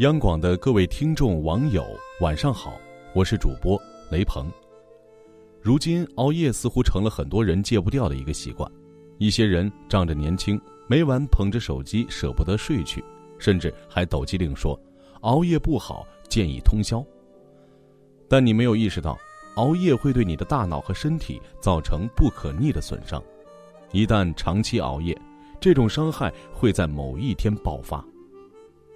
[0.00, 1.86] 央广的各位听众、网友，
[2.20, 2.76] 晚上好，
[3.14, 4.50] 我是主播雷鹏。
[5.60, 8.68] 如今熬夜似乎成了很多人戒不掉的一个习惯，
[9.18, 13.04] 一些人仗着年轻，每晚捧着手机舍不得睡去，
[13.38, 14.76] 甚至还抖机灵说
[15.20, 17.00] 熬夜不好，建议通宵。
[18.28, 19.16] 但你没有意识到，
[19.54, 23.22] 熬夜会对你的大脑和身体造成不可逆的损伤，
[23.92, 25.16] 一旦长期熬夜，
[25.60, 28.04] 这种伤害会在某一天爆发。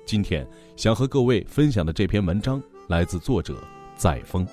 [0.08, 3.62] 今天想和各位分享的这篇文章来自作者
[3.94, 4.48] 载沣，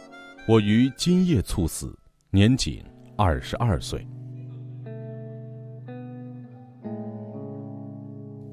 [0.50, 1.98] 我于今夜猝死，
[2.30, 2.84] 年仅
[3.16, 4.06] 二十二岁。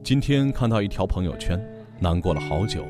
[0.05, 1.60] 今天看到一条朋友圈，
[1.98, 2.87] 难过了好久，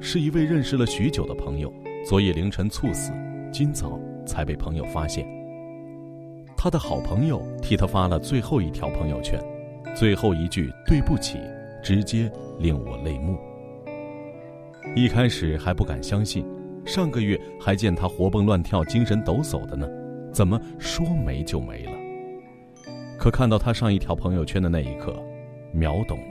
[0.00, 1.72] 是一位认识了许久的朋友，
[2.04, 3.12] 昨夜凌晨猝死，
[3.52, 5.24] 今早才被朋友发现。
[6.56, 9.40] 他的好朋友替他发了最后一条朋友圈，
[9.94, 11.38] 最后一句对不起。
[11.84, 13.38] 直接令我泪目。
[14.96, 16.44] 一开始还不敢相信，
[16.86, 19.86] 上个月还见他活蹦乱跳、精神抖擞的呢，
[20.32, 21.92] 怎么说没就没了？
[23.18, 25.14] 可看到他上一条朋友圈的那一刻，
[25.72, 26.24] 秒懂了。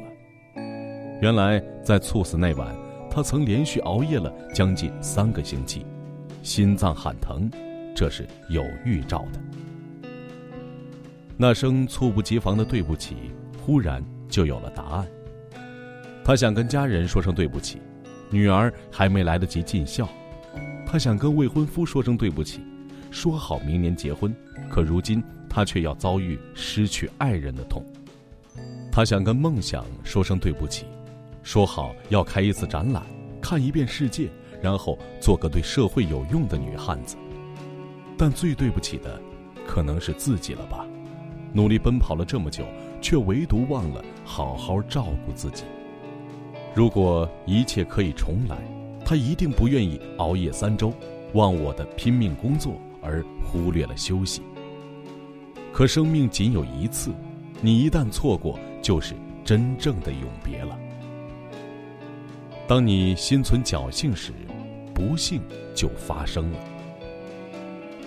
[1.22, 2.76] 原来在猝死那晚，
[3.10, 5.86] 他曾连续熬夜了将近三个星期，
[6.42, 7.50] 心脏喊疼，
[7.96, 9.40] 这是有预兆的。
[11.38, 13.16] 那声猝不及防的对不起，
[13.64, 15.08] 忽然就有了答案。
[16.26, 17.82] 他想跟家人说声对不起，
[18.30, 20.06] 女儿还没来得及尽孝；
[20.86, 22.62] 他想跟未婚夫说声对不起，
[23.12, 24.34] 说好明年结婚，
[24.70, 27.84] 可如今他却要遭遇失去爱人的痛；
[28.90, 30.86] 他想跟梦想说声对不起，
[31.44, 33.04] 说好要开一次展览，
[33.42, 34.30] 看一遍世界，
[34.62, 37.18] 然后做个对社会有用的女汉子。
[38.18, 39.20] 但最对不起的，
[39.68, 40.86] 可能是自己了吧？
[41.52, 42.64] 努力奔跑了这么久，
[43.02, 45.66] 却唯独忘了好好照顾自己。
[46.76, 48.58] 如果一切可以重来，
[49.06, 50.92] 他一定不愿意熬夜三周，
[51.34, 54.42] 忘我的拼命工作而忽略了休息。
[55.72, 57.12] 可生命仅有一次，
[57.62, 59.14] 你一旦错过，就是
[59.44, 60.76] 真正的永别了。
[62.68, 64.32] 当你心存侥幸时，
[64.96, 65.42] 不幸
[65.76, 66.60] 就发生了。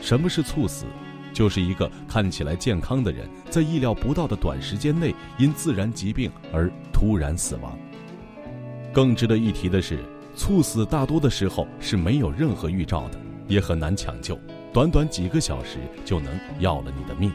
[0.00, 0.86] 什么是猝死？
[1.32, 7.78] 就是一个看起来健康的人，在意料不到的短时间内，因自然疾病而突然死亡。
[8.96, 9.98] 更值得一提的是，
[10.34, 14.38] 猝死大多的时候是没有任何预兆的，也很难抢救，
[14.72, 17.30] 短短几个小时就能要了你的命。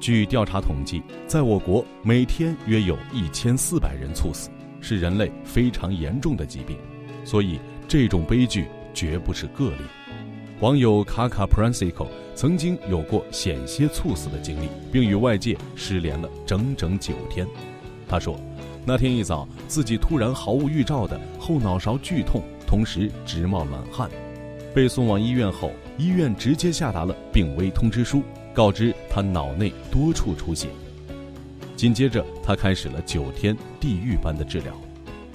[0.00, 6.76] 据调查统计，在我国每天约有一千四百人猝死，是人类非常严重的疾病，
[7.24, 9.84] 所以这种悲剧绝不是个例。
[10.58, 17.46] 网友卡卡 Francisco 曾经有过险些猝死的经历，并与外界失联了整整九天。
[18.08, 18.36] 他说。
[18.88, 24.08] 那天一早，自己突然毫无预兆的后脑勺剧痛，同时直冒冷汗，
[24.74, 28.22] 被送往医院后，医院直接下达了病危通知书，
[28.54, 30.68] 告知他脑内多处出血。
[31.76, 34.72] 紧接着，他开始了九天地狱般的治疗，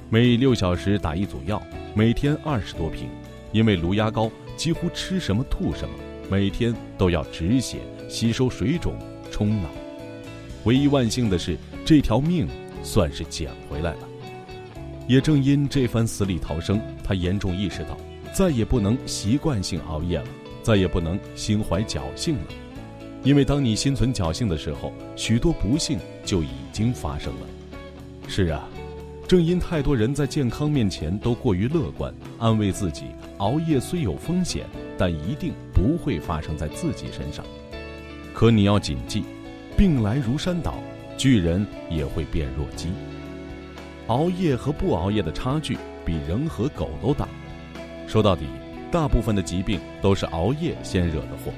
[0.09, 1.61] 每六小时打一组药，
[1.93, 3.07] 每天二十多瓶，
[3.51, 5.93] 因为颅压高，几乎吃什么吐什么，
[6.27, 7.77] 每天都要止血、
[8.09, 8.95] 吸收水肿、
[9.29, 9.69] 冲脑。
[10.63, 12.47] 唯一万幸的是，这条命。
[12.83, 14.07] 算是捡回来了。
[15.07, 17.97] 也正因这番死里逃生，他严重意识到，
[18.31, 20.27] 再也不能习惯性熬夜了，
[20.61, 22.43] 再也不能心怀侥幸了。
[23.23, 27.47] 因为当你心存侥幸的时候，许多不幸就已经发生了。
[28.27, 28.67] 是啊，
[29.27, 33.05] 正因太多人在健康面前都过于乐观，安慰自己
[33.37, 34.65] 熬夜虽有风险，
[34.97, 37.45] 但一定不会发生在自己身上。
[38.33, 39.23] 可你要谨记，
[39.77, 40.75] 病来如山倒。
[41.17, 42.89] 巨人也会变弱鸡。
[44.07, 47.27] 熬夜和不熬夜的差距比人和狗都大。
[48.07, 48.45] 说到底，
[48.91, 51.51] 大部分的疾病都是熬夜先惹的祸。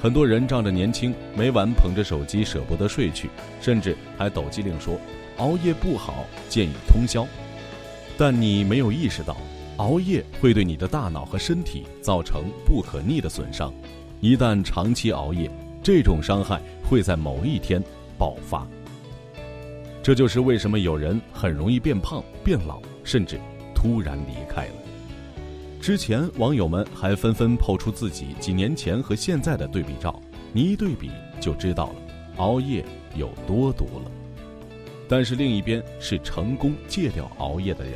[0.00, 3.28] 很多人仗着年轻，每晚捧着手机舍不得睡去，
[3.60, 5.00] 甚至还抖机灵说
[5.38, 7.26] 熬夜不好，建议通宵。
[8.16, 9.36] 但你没有意识到，
[9.78, 13.72] 熬夜会对你的大脑和身体造成不可逆的损伤。
[14.20, 15.50] 一旦长期熬夜，
[15.82, 17.82] 这种伤害会在某一天。
[18.18, 18.66] 爆发，
[20.02, 23.40] 这就是为什么有人很容易变胖、变老，甚至
[23.74, 24.74] 突然离开了。
[25.80, 30.20] 之前网友们还纷纷抛出自己几年前和现在的对比照，
[30.52, 31.10] 你一对比
[31.40, 31.96] 就知道了，
[32.36, 32.84] 熬夜
[33.14, 34.10] 有多毒了。
[35.08, 37.92] 但是另一边是成功戒掉熬夜的人，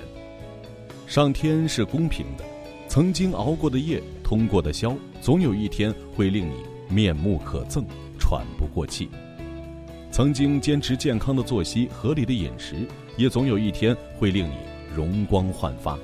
[1.09, 2.45] 上天是公平的，
[2.87, 6.55] 曾经熬过的夜、通过的宵，总有一天会令你
[6.89, 7.83] 面目可憎、
[8.17, 9.09] 喘不过气。
[10.21, 12.87] 曾经坚持健康的作息、合理的饮食，
[13.17, 14.57] 也总有一天会令你
[14.95, 15.99] 容光焕发。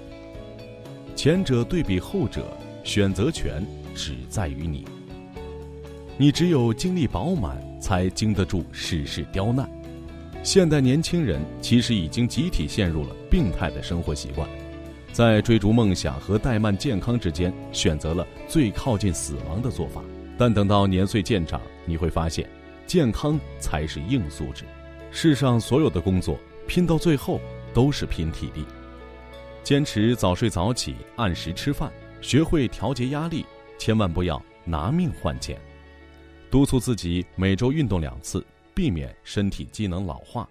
[1.14, 2.46] 前者对比后者，
[2.82, 3.62] 选择权
[3.94, 4.86] 只在于你。
[6.16, 9.68] 你只有精力饱满，才经得住世事刁难。
[10.42, 14.48] 现代年轻人其实已经集体陷入了病态的生活习惯，
[15.12, 20.02] 在追逐梦想和怠慢健康之间，选择了最靠近死亡的做法。
[20.38, 22.48] 但等到年岁渐长，你会发现，
[22.86, 24.64] 健康才是硬素质。
[25.10, 27.40] 世上所有的工作，拼到最后
[27.74, 28.64] 都是拼体力。
[29.62, 33.44] 坚持早睡早起，按时吃饭，学会调节压力，
[33.78, 35.58] 千万不要拿命换钱。
[36.50, 40.48] 督促自己每周运动两次，避免身体机能老化。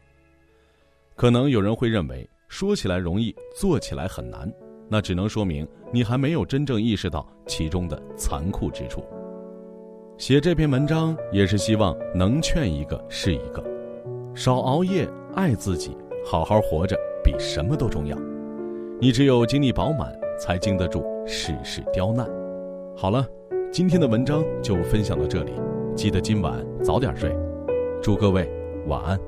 [1.15, 4.51] 可能有人会认为说起来容易，做起来很难，
[4.89, 9.05] 那只能说明你还没有真正意识到其中的残酷之处。
[10.17, 13.62] 写这篇文章也是希望能劝一个是一个，
[14.33, 15.95] 少熬夜，爱自己，
[16.25, 18.17] 好好活着比什么都重要。
[19.01, 22.25] 你只有精力饱满，才经得住世事刁难。
[22.95, 23.27] 好了，
[23.73, 25.51] 今天的文章就分享到这里。
[25.97, 27.35] 记得今晚早点睡，
[28.01, 28.50] 祝各位
[28.88, 29.19] 晚安。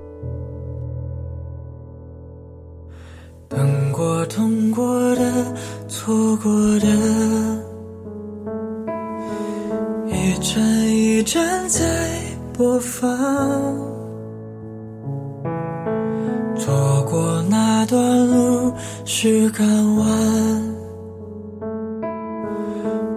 [3.49, 5.53] 等过、痛过的、
[5.89, 6.49] 错过
[6.79, 6.86] 的，
[11.27, 11.83] 站在
[12.53, 13.05] 播放。
[16.55, 18.71] 错过那段路
[19.03, 20.07] 是港湾。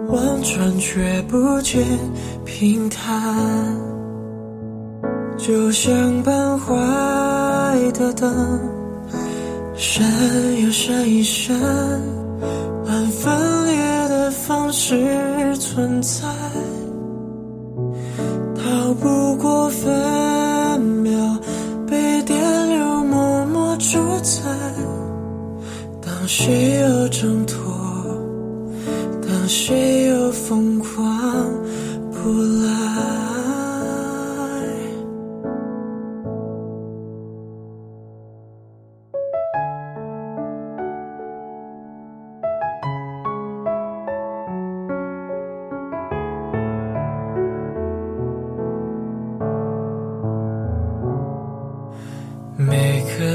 [0.09, 1.81] 望穿却不见
[2.43, 3.33] 平坦，
[5.37, 6.73] 就像半坏
[7.93, 8.59] 的灯，
[9.73, 10.05] 闪
[10.61, 11.57] 又闪一闪，
[12.87, 16.27] 按分裂的方式存在，
[19.01, 21.11] 不过分秒
[21.87, 24.41] 被电流默默主宰。
[26.01, 27.57] 当谁又挣脱？
[29.27, 29.91] 当谁？
[30.31, 30.80] 疯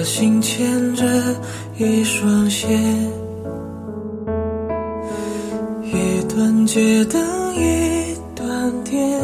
[0.06, 1.04] 心牵着
[1.76, 2.80] 一双线。
[6.28, 7.18] 断节等
[7.54, 9.18] 一段电，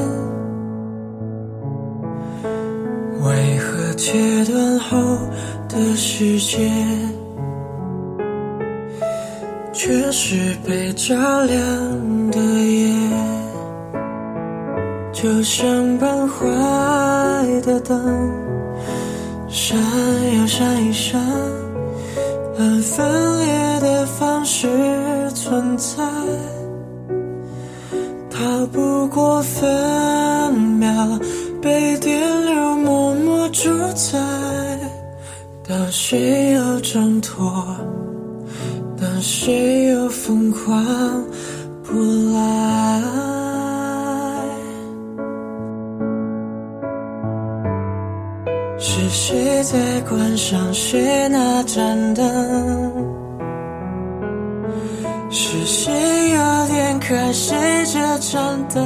[3.21, 4.99] 为何切断后
[5.69, 6.71] 的世界，
[9.75, 12.95] 却是被照亮的夜？
[15.13, 16.41] 就像半坏
[17.61, 18.33] 的灯，
[19.55, 19.79] 闪
[20.39, 21.21] 又闪一闪，
[22.59, 24.67] 按分裂的方式
[25.35, 26.03] 存在。
[28.31, 30.91] 逃不过分秒
[31.61, 34.19] 被电流默默主宰，
[35.69, 37.53] 当谁又挣脱？
[38.99, 41.23] 当谁又疯狂
[41.85, 42.01] 不
[42.33, 43.42] 来？
[48.85, 52.25] 是谁在关上谁那盏灯？
[55.31, 58.85] 是谁又点开谁这盏灯？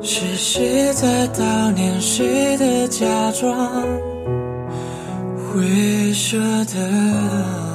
[0.00, 3.52] 是谁在悼念谁的假装
[5.50, 7.73] 会舍得？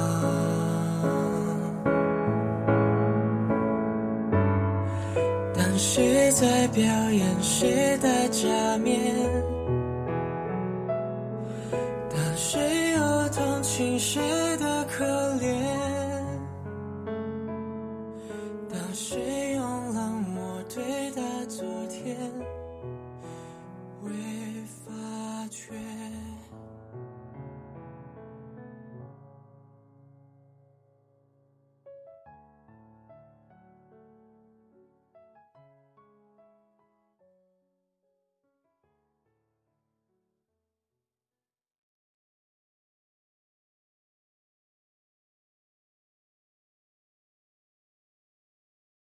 [6.40, 8.98] 在表演时的假面？
[12.08, 14.22] 当谁又同情谁
[14.56, 15.04] 的可
[15.34, 15.59] 怜？